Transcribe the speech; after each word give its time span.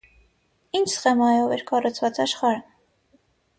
Ի՞նչ 0.79 0.87
սխեմայով 0.93 1.53
էր 1.59 1.63
կառուցված 1.73 2.19
աշխարհը։ 2.27 2.67